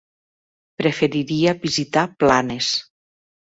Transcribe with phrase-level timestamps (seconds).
[0.81, 2.73] Preferiria visitar Planes.